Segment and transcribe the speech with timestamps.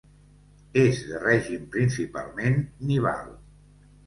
[0.83, 2.59] És de règim principalment
[2.95, 3.31] nival.